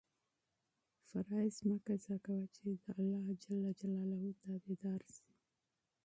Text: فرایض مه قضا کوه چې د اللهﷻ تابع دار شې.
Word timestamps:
فرایض 1.09 1.57
مه 1.67 1.77
قضا 1.87 2.15
کوه 2.25 2.45
چې 2.55 2.61
د 2.83 2.85
اللهﷻ 2.99 4.29
تابع 4.41 4.75
دار 4.83 5.01
شې. 5.15 5.29